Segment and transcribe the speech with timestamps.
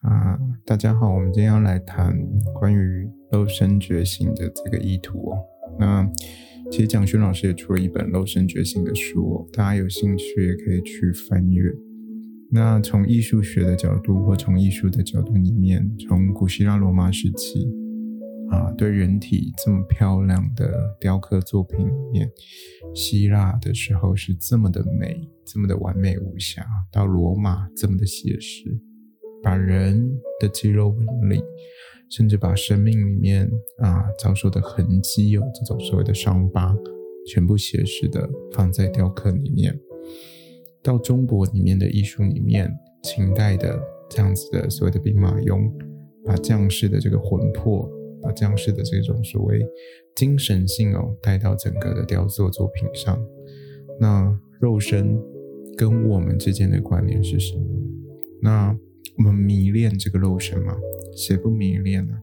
[0.00, 2.18] 啊，大家好，我们今天要来谈
[2.54, 5.38] 关于肉身觉醒的这个意图哦。
[5.78, 6.10] 那
[6.70, 11.70] 其实蒋勋老师也出了一本肉身觉醒的书，大家有兴趣也可以去翻阅。
[12.50, 17.68] 那从艺术学的角度，或从艺术的角度里面，从古希腊罗马时期
[18.48, 22.30] 啊，对人体这么漂亮的雕刻作品里面，
[22.94, 28.80] 希腊的时候是这么的美，这么的完美无瑕，到罗马这么的写实。
[29.42, 31.42] 把人的肌肉纹理，
[32.10, 36.76] 甚至把生命里面啊遭受的痕迹，有这种所谓的伤疤，
[37.26, 39.78] 全部写实的放在雕刻里面。
[40.82, 42.70] 到中国里面的艺术里面，
[43.02, 45.70] 秦代的这样子的所谓的兵马俑，
[46.24, 47.86] 把将士的这个魂魄，
[48.22, 49.60] 把将士的这种所谓
[50.16, 53.22] 精神性哦带到整个的雕塑作品上。
[54.00, 55.18] 那肉身
[55.76, 57.64] 跟我们之间的关联是什么？
[58.40, 58.74] 那
[59.20, 60.74] 我们迷恋这个肉身吗？
[61.14, 62.14] 谁不迷恋呢？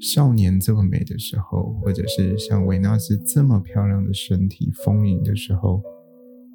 [0.00, 5.82] 少年这么美的时候，或者是像维纳斯这么漂亮的身体丰盈的时候，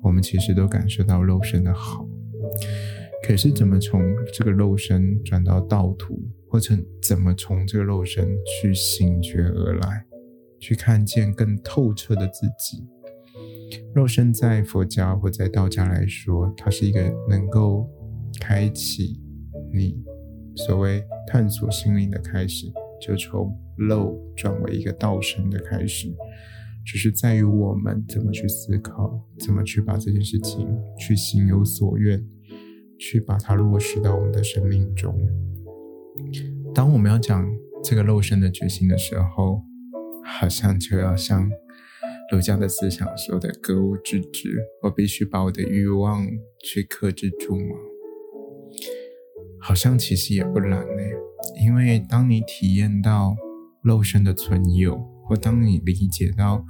[0.01, 2.07] 我们其实都感受到肉身的好。
[3.27, 4.01] 可是怎么从
[4.33, 10.05] 这个肉身转到道途，或者怎么从这个肉身去醒觉而来，
[10.61, 12.85] 去看见更透彻的自己？
[13.93, 17.85] 肉身在佛家或在道家来说，它是一个能够
[18.39, 19.19] 开启。
[19.73, 20.03] 你
[20.55, 22.67] 所谓探索心灵的开始，
[23.01, 26.07] 就从肉转为一个道身的开始，
[26.85, 32.25] 只是在于我们怎么去思考，怎么去把这件事情去心有所愿，
[32.97, 35.15] 去把它落实到我们的生命中。
[36.73, 37.47] 当我们要讲
[37.83, 39.61] 这个肉身的觉醒的时候，
[40.23, 41.49] 好像就要像
[42.31, 46.27] 儒家的思想说的“格物致知”，我必须把我的欲望
[46.63, 47.75] 去克制住吗？
[49.67, 51.03] 好像其实也不难呢，
[51.61, 53.35] 因为当你体验到
[53.83, 56.63] 肉身的存有，或当你理解到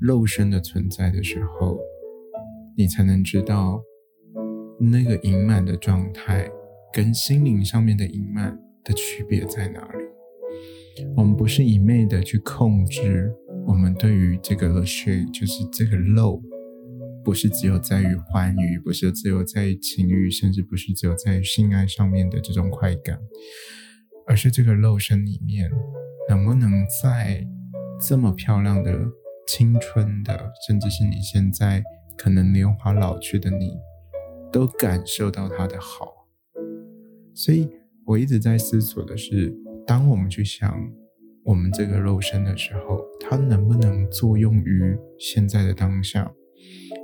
[0.00, 1.78] 肉身的存在的时候，
[2.74, 3.82] 你才能知道
[4.80, 6.50] 那个盈满的状态
[6.90, 11.04] 跟心灵上面的盈满的区别在哪里。
[11.18, 13.30] 我们不是一昧的去控制
[13.66, 16.42] 我们对于这个 shape，就是这个肉。
[17.28, 23.20] 不是只有在于欢愉，不是只有在于情欲，甚至不是只有在于性爱上面的这种快感，
[24.26, 25.70] 而是这个肉身里面
[26.26, 27.46] 能不能在
[28.00, 28.98] 这么漂亮的
[29.46, 31.82] 青春的，甚至是你现在
[32.16, 33.76] 可能年华老去的你，
[34.50, 36.26] 都感受到它的好。
[37.34, 37.68] 所以
[38.06, 39.54] 我一直在思索的是，
[39.86, 40.74] 当我们去想
[41.44, 46.32] 我们这个肉身的时候，它能不能作用于现在的当下？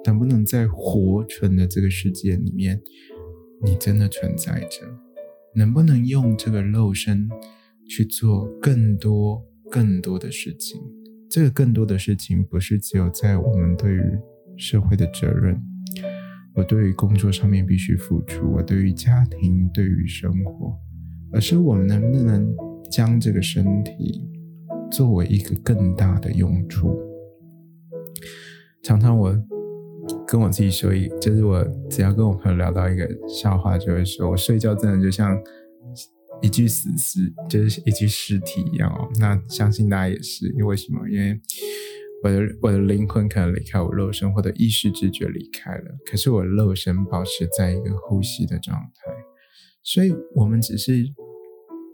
[0.06, 2.81] 能不能在活存的这个世界里面，
[3.62, 4.81] 你真的存在着？
[5.56, 7.28] 能不能用这个肉身
[7.88, 10.81] 去做更多更多的事情？
[11.31, 14.03] 这个更多的事情不是只有在我们对于
[14.56, 15.59] 社会的责任，
[16.54, 20.78] 我对于工作上面必须付出，我对于家庭、对于生活，
[21.32, 22.54] 而是我们能不能
[22.91, 24.28] 将这个身体
[24.91, 26.94] 作为一个更大的用处？
[28.82, 29.53] 常常我。
[30.34, 35.41] 跟我自己说一，就是我只要跟我朋友聊到一个笑话，就会说我睡觉真的就像
[36.43, 39.09] 一具死尸，就是一具尸体一样哦。
[39.21, 41.09] 那相信大家也是，因为什么？
[41.09, 41.41] 因为
[42.25, 49.12] 我的我的灵魂可能离开我肉身，或者意识知觉离开了，可是我肉身保持在一个呼吸的状态，
[49.84, 51.05] 所以我们只是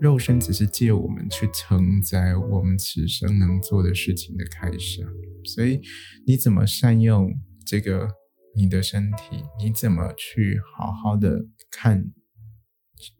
[0.00, 5.06] 肉身，只是借我们去承载我们此生能做的事情的开始。
[5.44, 5.82] 所以
[6.26, 7.30] 你怎么善用？
[7.66, 8.08] 这个
[8.54, 12.04] 你的身体，你怎么去好好的看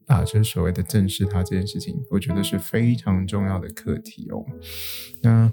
[0.07, 0.25] 啊？
[0.25, 4.45] 就是所谓的正视它这件事情，我觉得是非常重要的课题哦。
[5.23, 5.51] 那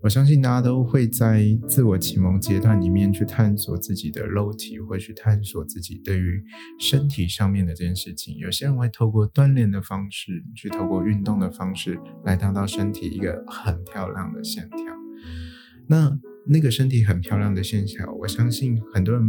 [0.00, 6.40] 我相信大家都会在自我启蒙阶段里面去探索自己的肉体，或去探索自己对于
[6.78, 8.36] 身体上面的这件事情。
[8.36, 14.97] 有些人会透过锻炼的方式，去透过运动的方式来达到身体一个很漂亮的线条。
[15.88, 19.26] 那那个身体很漂亮的线条，我相信很多人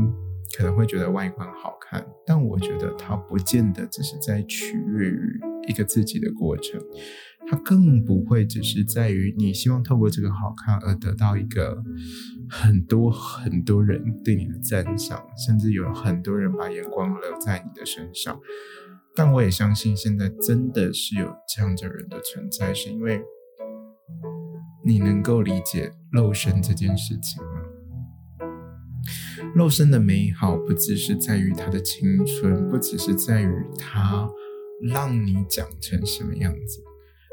[0.57, 6.81] 可能会觉得外观好看，但我觉得它不见得只是在取悦于一个自己的过程，
[7.49, 11.81] 它更不会只是在于你希望透过这个好看而得到一个
[12.49, 18.39] 很多很多人对你的赞赏，甚至有很多人把眼光留在你的身上。
[19.15, 23.21] 但我也相信，现在真的是有这样的人的存在，是因为。
[24.89, 27.61] 你能够理解肉身这件事情吗？
[29.53, 34.27] 肉身的美好不只是在于它的青春，不只是在于它
[34.81, 36.81] 让你长成什么样子，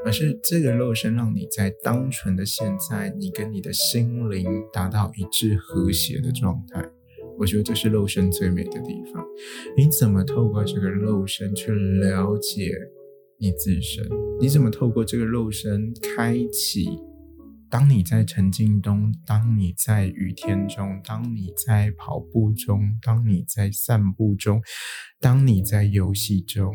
[0.05, 6.87] 而是这个肉身让你在单纯的现在，你跟你的心灵达到一致和谐的状态。
[7.39, 9.25] 我觉得这是肉身最美的地方。
[9.79, 12.71] 你怎么透过这个肉身去了解
[13.39, 14.07] 你自身？
[14.39, 16.87] 你怎么透过这个肉身开启？
[17.69, 24.63] 当你在沉静中，当你在雨天中，当你在跑步中，当你在散步中，
[25.21, 26.75] 当你在游戏中，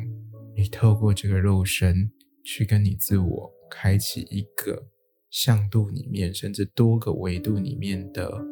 [0.55, 2.11] 你透过这个肉身
[2.43, 4.87] 去跟你自我开启一个
[5.29, 8.43] 向度里面，甚至多个维度里面的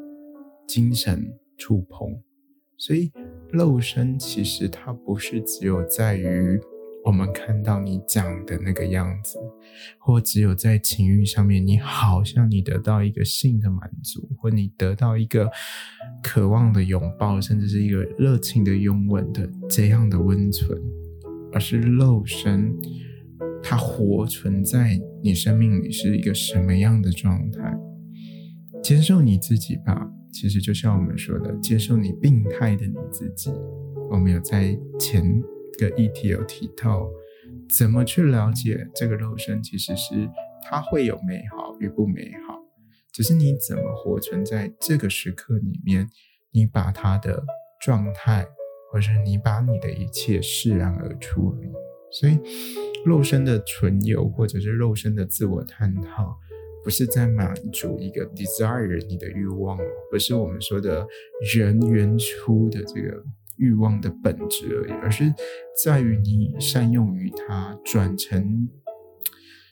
[0.68, 2.24] 精神触碰。
[2.78, 3.12] 所以，
[3.52, 6.60] 肉身其实它不是只有在于。
[7.06, 9.40] 我们看到你讲的那个样子，
[9.98, 15.50] 或只有在情欲上面，你好像你得到一个性的满足，或你得到一个
[16.22, 20.78] 渴望的拥抱，甚至是一个热情的拥吻的这样的温存，
[21.54, 22.76] 而是肉身，
[23.64, 27.76] 它活存在你生命里是一个什么样的状态？
[28.84, 33.52] 接受你自己吧，其实就像我们说的，接受你病态的你自己。
[34.12, 35.42] 我们有在前。
[35.80, 37.10] 个议题有提到，
[37.76, 39.64] 怎么去了解这个肉身？
[39.64, 40.30] 其实是
[40.64, 42.60] 它会有美好与不美好，
[43.12, 46.10] 只是你怎么活存在这个时刻里面，
[46.52, 47.44] 你把它的
[47.82, 48.48] 状态，
[48.92, 51.72] 或者你把你的一切释然而出而已。
[52.12, 52.40] 所以，
[53.06, 56.38] 肉身的存有，或者是肉身的自我探讨，
[56.84, 59.78] 不是在满足一个 desire 你的欲望，
[60.12, 61.08] 不是我们说的
[61.56, 63.24] 人原初的这个。
[63.60, 65.34] 欲望的本质而已，而是
[65.84, 68.68] 在于你善用于它，转成，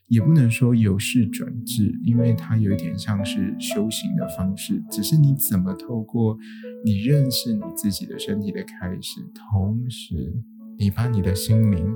[0.07, 4.83] 也不能说由事转智，因为它有一点像是修行的方式。
[4.91, 6.37] 只是你怎么透过
[6.85, 10.13] 你认识你自己的身体的开始，同时
[10.77, 11.87] 你把你的心灵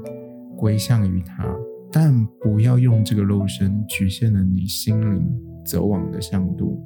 [0.58, 1.46] 归向于它，
[1.92, 5.24] 但不要用这个肉身局限了你心灵
[5.66, 6.82] 走往的向度，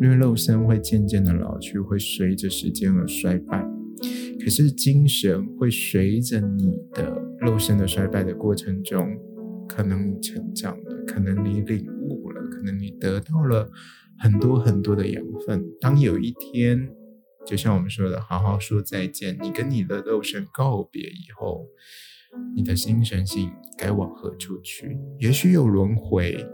[0.00, 3.66] 因为肉身会渐渐的老去，会随着时间而衰败。
[4.42, 9.16] 可是精神会随着你的肉身的衰败的过程中，
[9.68, 13.70] 可能你成长了，可能你领悟了，可能你得到了
[14.18, 15.64] 很多很多的养分。
[15.80, 16.90] 当有一天，
[17.46, 21.66] 就像我们说的，好好说再见，你跟你的肉身告别以后，
[22.54, 24.98] 你的精神性该往何处去？
[25.18, 26.46] 也许有轮回，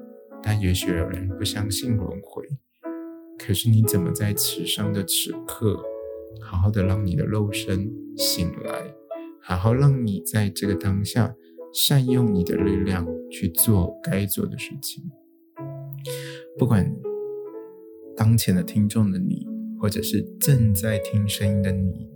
[0.43, 2.45] 但也许有人不相信轮回。
[3.39, 5.83] 可是你怎么在此生的此刻？
[6.41, 8.94] 好好的让你的肉身醒来，
[9.43, 11.35] 好好让你在这个当下
[11.73, 15.05] 善用你的力量去做该做的事情。
[16.59, 16.91] 不管
[18.17, 19.47] 当前的听众的你，
[19.81, 22.09] 或者是正在听声音的你，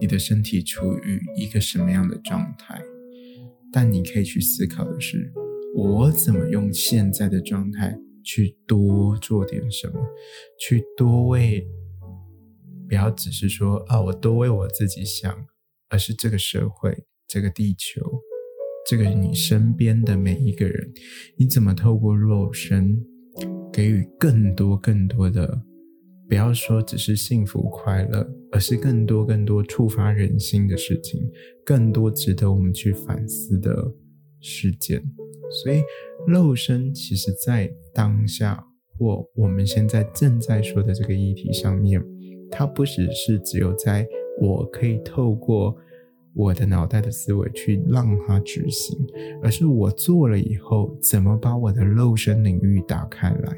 [0.00, 2.80] 你的身体处于一个什么样的状态？
[3.72, 5.32] 但你可以去思考的是，
[5.74, 9.94] 我怎么用现在的状态去多做点什么，
[10.58, 11.66] 去多为。
[12.88, 15.46] 不要只是说啊，我多为我自己想，
[15.90, 18.00] 而是这个社会、这个地球、
[18.86, 20.90] 这个你身边的每一个人，
[21.36, 23.04] 你怎么透过肉身
[23.70, 25.62] 给予更多、更多的，
[26.28, 31.20] 不要说只是幸福快乐，而是更多、更多触发人心的事情，
[31.66, 33.92] 更多值得我们去反思的
[34.40, 35.02] 事件。
[35.62, 35.82] 所以，
[36.26, 38.64] 肉身其实在当下
[38.96, 42.02] 或我们现在正在说的这个议题上面。
[42.50, 44.06] 它不只是只有在
[44.40, 45.76] 我可以透过
[46.34, 48.96] 我的脑袋的思维去让它执行，
[49.42, 53.56] 而是我做了以后，怎么把我的肉身领域打开来？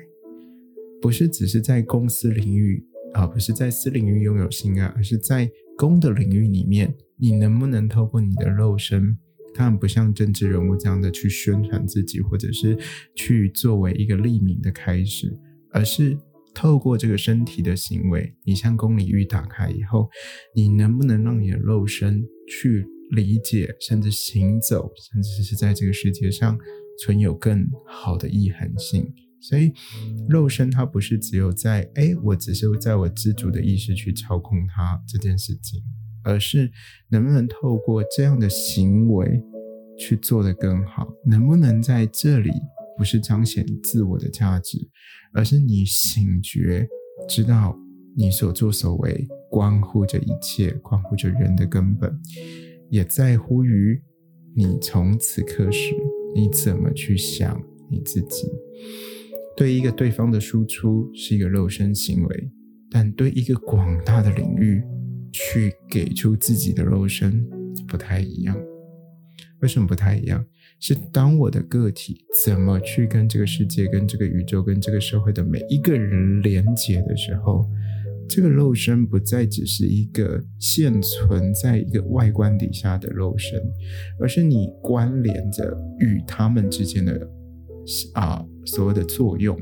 [1.03, 2.83] 不是只是在公司领域
[3.13, 9.17] 啊，不是在私领域拥有性爱，而是在公的领域里面，你能不能透过你的肉身？
[9.55, 12.79] 当然不像政治人物这样的去宣传自己，或者是
[13.15, 15.37] 去作为一个立名的开始，
[15.73, 16.17] 而是。
[16.55, 20.09] 透过这个身体的行为，你向公领域打开以后，
[20.55, 26.59] 你能不能让你的肉身去理解，甚至行走，甚至是在这个世界上
[27.03, 29.13] 存有更好的意涵性？
[29.41, 29.73] 所以，
[30.29, 35.83] 肉身它不是只有在哎，我只是在我自主的意识去操控它这件事情，
[36.23, 36.71] 而是
[37.09, 39.43] 能不能透过这样的行为
[39.99, 41.09] 去做得更好？
[41.25, 42.51] 能不能在这里？
[43.01, 44.77] 不是彰显自我的价值，
[45.33, 46.87] 而是你醒觉，
[47.27, 47.75] 知道
[48.15, 52.15] 你所作所为关乎着一切，关乎着人的根本，
[52.91, 53.99] 也在乎于
[54.55, 55.95] 你从此刻时
[56.35, 57.59] 你怎么去想
[57.91, 58.47] 你自己。
[59.57, 62.51] 对一个对方的输出是一个肉身行为，
[62.91, 64.83] 但对一个广大的领域
[65.33, 67.49] 去给出自己的肉身
[67.89, 68.55] 不太一样。
[69.63, 70.45] 为什么不太一样？
[70.81, 77.67] 是当我的个体怎么去跟这个世界、跟这个宇宙、跟这个社会的每一个人连接的时候，
[78.27, 83.61] 这个肉身不再只是一个现存在一个外观底下的肉身，
[84.19, 87.29] 而是你关联着与他们之间的
[88.15, 89.59] 啊所谓的作用。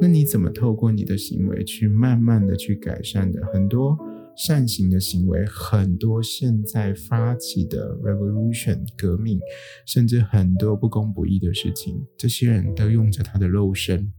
[0.00, 3.96] 那你怎么透过你的行为去慢慢的去改善的很多？
[4.36, 9.40] 善行的行为，很多现在发起的 revolution 革命，
[9.86, 14.12] 甚至很多不公不义的事情，这些人都用着他的肉身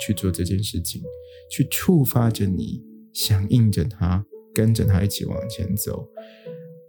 [0.00, 1.00] 去做这件事情，
[1.50, 6.08] 去触发着你，响应着他，跟着他一起往前走。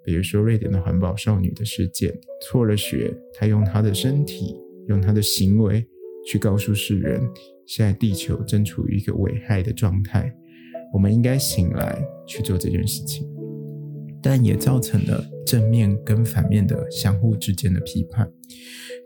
[0.03, 4.53] 比如说瑞典的环保少女的事件，辍了学，她用她的身体，
[4.87, 5.87] 用她的行为
[6.27, 7.21] 去告诉世人，
[7.65, 10.29] 现在地球正处于一个危害的状态。
[10.93, 13.27] 我们应该醒来去做这件事情，
[14.21, 18.31] 但也造成了正面跟反面的相互之间的批判。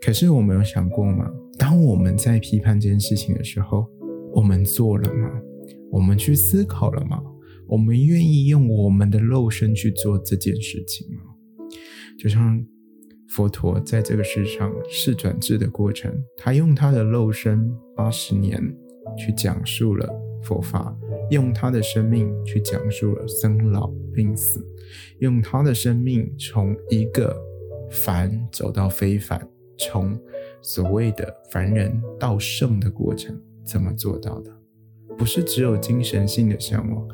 [0.00, 1.28] 可是我们有想过吗？
[1.58, 3.86] 当我们在批判这件事情的时候，
[4.34, 5.30] 我们做了吗？
[5.90, 7.22] 我们去思考了吗？
[7.66, 11.22] 我们愿意用我们的肉身去做这件事情吗？
[12.18, 12.62] 就像
[13.28, 18.62] 佛陀在这个世上试转智的过程，他用他的肉身八十年
[19.16, 20.08] 去讲述了
[20.42, 20.96] 佛法。
[21.30, 24.64] 用他的生命去讲述了生老病死，
[25.18, 27.36] 用他的生命从一个
[27.90, 30.18] 凡走到非凡，从
[30.62, 34.50] 所谓的凡人到圣的过程，怎么做到的？
[35.16, 37.06] 不是只有精神性的向往，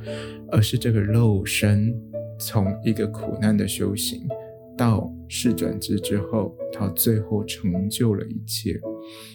[0.52, 1.94] 而是这个肉身
[2.38, 4.28] 从一个苦难的修行
[4.76, 8.80] 到世转之之后，到最后成就了一切，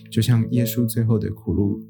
[0.09, 1.81] 就像耶稣最后的苦路。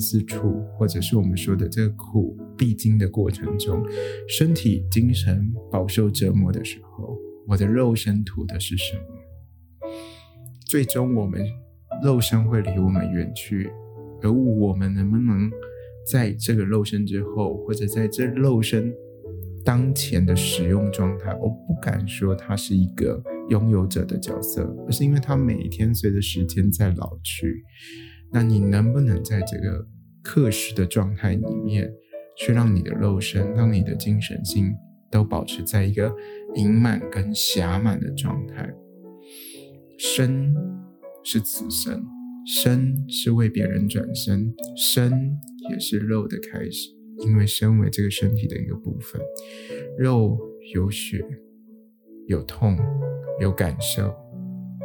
[0.00, 3.82] 四处，或者是我们说的这个苦必经的过程中，
[4.28, 7.16] 身体、精神饱受折磨的时候，
[7.46, 9.88] 我的肉身图的是什么？
[10.66, 11.42] 最终，我们
[12.04, 13.70] 肉身会离我们远去，
[14.22, 15.50] 而我们能不能
[16.10, 18.92] 在这个肉身之后，或者在这肉身
[19.64, 27.64] 当前的使用状态，我不敢说它是一个拥有者的角色，而是因为它每一天随着时间在老去。
[28.30, 29.86] 那你能不能在这个
[30.22, 31.90] 课时的状态里面，
[32.36, 34.74] 去让你的肉身、让你的精神性
[35.10, 36.14] 都保持在一个
[36.54, 38.68] 盈满跟暇满的状态？
[39.98, 40.54] 身
[41.24, 42.04] 是此生，
[42.46, 45.36] 身是为别人转身，身
[45.70, 49.20] 也是肉的开始，因为身为这个身体的一个部分，
[49.98, 50.38] 肉
[50.74, 51.24] 有血、
[52.26, 52.78] 有痛、
[53.40, 54.14] 有感受，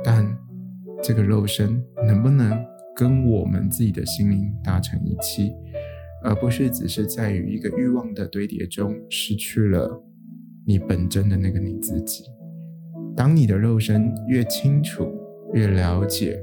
[0.04, 0.38] 但
[1.04, 2.73] 这个肉身能不能？
[2.96, 5.52] 跟我们自己的心灵达成一期，
[6.24, 10.04] 而不是只是在于一个欲望的堆叠中失去了
[10.66, 12.24] 你本真的那个你自己。
[13.16, 15.12] 当你的肉身越清楚、
[15.54, 16.40] 越了解，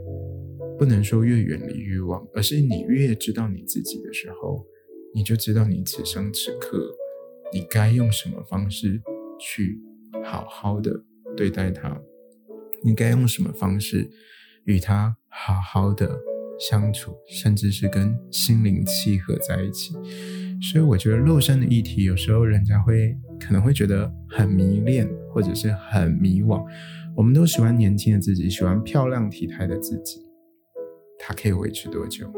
[0.79, 4.65] 不能说越远离欲望，而是你越知道你自己的时候，
[5.15, 6.79] 你就知道你此生此刻
[7.53, 9.01] 你该用什么方式
[9.39, 9.81] 去
[10.25, 10.93] 好好的
[11.37, 12.01] 对待它，
[12.85, 14.11] 你该用什么方式
[14.65, 16.21] 与它好好的。
[16.61, 19.95] 相处，甚至是跟心灵契合在一起，
[20.61, 26.63] 所以我觉得肉身的议题，有时候人家会可能会觉得很迷恋，或者是很迷惘。
[27.17, 30.21] 我们都喜欢年轻的自己，喜欢漂亮体态的自己，
[31.19, 32.31] 它可以维持多久？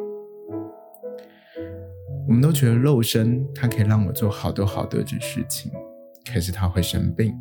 [2.29, 5.73] 我们都觉得肉身它可以让我做好多好多的事情，
[6.33, 7.35] 可是它会生病。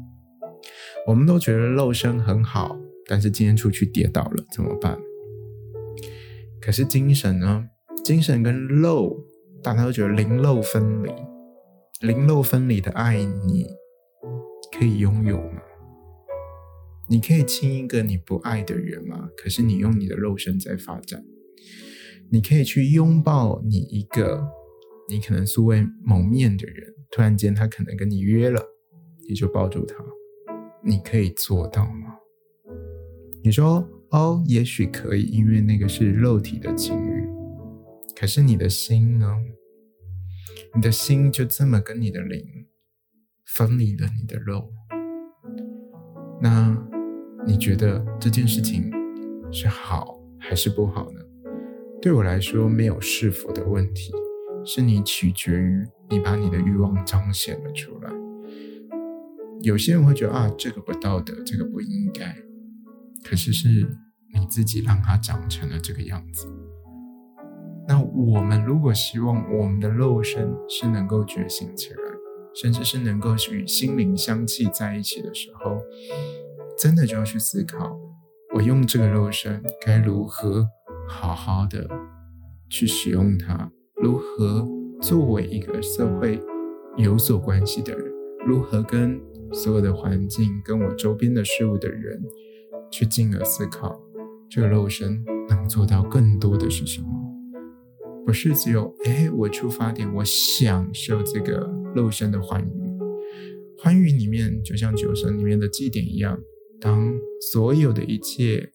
[1.05, 2.75] 我们都觉得肉身很好，
[3.07, 4.97] 但是今天出去跌倒了怎么办？
[6.61, 7.67] 可是精神呢？
[8.03, 9.25] 精神跟肉，
[9.63, 11.11] 大家都觉得灵肉分离，
[12.01, 13.65] 灵肉分离的爱，你
[14.71, 15.61] 可以拥有吗？
[17.09, 19.29] 你可以亲一个你不爱的人吗？
[19.35, 21.23] 可是你用你的肉身在发展，
[22.31, 24.47] 你可以去拥抱你一个
[25.09, 28.63] 你可能素未谋面的人，突然间他可能跟你约了，
[29.27, 29.95] 你就抱住他，
[30.83, 32.17] 你可以做到吗？
[33.43, 33.87] 你说。
[34.11, 37.27] 哦，也许可以，因为那个是肉体的情欲。
[38.13, 39.27] 可是你的心呢？
[40.75, 42.45] 你的心就这么跟你的灵
[43.45, 44.69] 分离了你的肉。
[46.41, 46.77] 那
[47.45, 48.91] 你觉得这件事情
[49.51, 51.19] 是好还是不好呢？
[52.01, 54.11] 对我来说，没有是否的问题，
[54.65, 58.11] 是你取决于你把你的欲望彰显了出来。
[59.61, 62.35] 有些人会觉得啊，这个不道德，这个不应该。
[63.23, 63.97] 可是是
[64.33, 66.47] 你自己让它长成了这个样子。
[67.87, 71.99] 那我们如果希望我们的肉身是能够觉醒起来，
[72.53, 75.81] 甚至是能够与心灵相契在一起的时候，
[76.77, 77.97] 真的就要去思考，
[78.55, 80.67] 我用这个肉身该如何
[81.07, 81.89] 好好的
[82.69, 83.71] 去使用它？
[83.95, 84.67] 如何
[85.01, 86.39] 作为一个社会
[86.97, 88.11] 有所关系的人？
[88.45, 89.19] 如何跟
[89.53, 92.21] 所有的环境、跟我周边的事物的人
[92.91, 93.99] 去进而思考，
[94.49, 97.07] 这个肉身能做到更多的是什么？
[98.25, 102.91] 不是只有哎，我出发点，我享受这个肉身的欢愉。
[103.79, 106.37] 欢愉里面，就像酒神里面的祭典一样，
[106.79, 107.11] 当
[107.51, 108.71] 所有的一切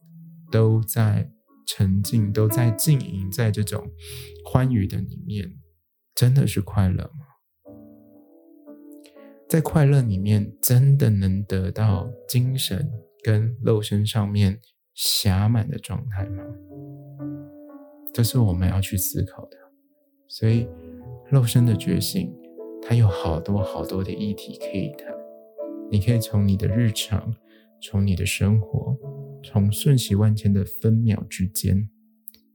[0.51, 1.31] 都在
[1.65, 3.89] 沉浸、都在经营在这种
[4.45, 5.53] 欢愉的里面，
[6.15, 7.27] 真的是快乐吗？
[9.49, 12.91] 在快乐里面，真的能得到精神
[13.27, 14.61] 跟肉身上面
[14.95, 16.45] 暇满的状态吗？
[18.15, 19.57] 这是我们要去思考的。
[20.29, 20.69] 所以，
[21.29, 22.33] 肉身的觉醒。
[22.89, 25.13] 它有好多好多的议题可以谈，
[25.91, 27.35] 你可以从你的日常，
[27.83, 28.97] 从你的生活，
[29.43, 31.89] 从瞬息万千的分秒之间，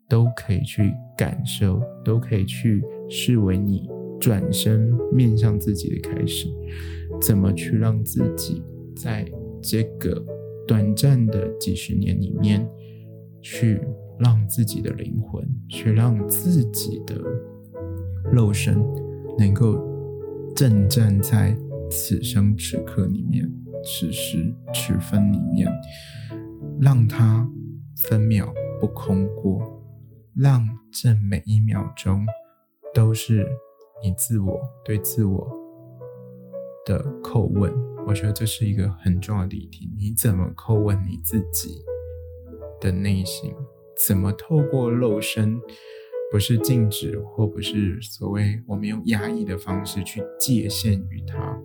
[0.08, 3.90] 都可以去感受，都可以去视为你
[4.22, 6.48] 转身面向自己的开始，
[7.22, 8.64] 怎么去让自己
[8.96, 9.30] 在
[9.62, 10.24] 这个
[10.72, 12.66] 短暂的几十年里面，
[13.42, 13.82] 去
[14.18, 17.22] 让自己的灵魂，去让自己的
[18.32, 18.82] 肉身
[19.38, 19.86] 能够。
[20.54, 21.58] 正站在
[21.90, 23.50] 此生此刻里面，
[23.84, 25.68] 此时此分里面，
[26.80, 27.50] 让它
[27.96, 29.82] 分秒不空过，
[30.36, 32.26] 让这每一秒钟
[32.94, 33.48] 都是
[34.04, 35.61] 你自我对自我
[36.86, 37.72] 的叩问。
[38.08, 39.90] 我觉得这是一个很重要的议题。
[39.98, 41.82] 你怎么叩问你自己
[42.80, 43.54] 的内心？
[44.08, 45.60] 怎么透过肉身？
[46.32, 51.60] 不是禁止，或不是所谓我们用压抑的方式去界限于它，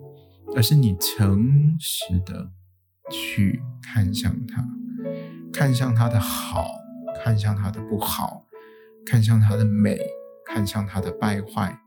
[0.56, 2.50] 而是你诚实的
[3.08, 4.66] 去看向它，
[5.52, 6.66] 看向它的好，
[7.22, 8.44] 看向它的不好，
[9.06, 10.00] 看向它的美，
[10.44, 11.78] 看向它的败坏，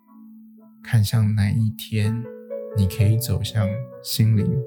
[0.81, 2.23] 看向哪一天
[2.77, 3.67] 你可以走向
[4.03, 4.57] 心灵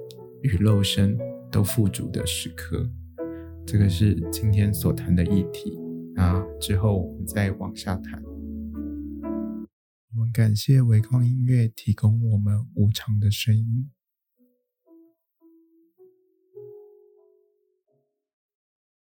[0.42, 1.18] 与肉身
[1.50, 2.88] 都富足的时刻。
[3.66, 5.78] 这个是今天所谈的议题。
[6.14, 8.22] 那之后我们再往下谈。
[10.10, 13.90] 我们感谢维康音乐提供我们无常的声音。